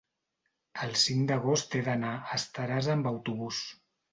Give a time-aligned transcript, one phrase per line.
[0.85, 3.65] el cinc d'agost he d'anar a Estaràs amb autobús.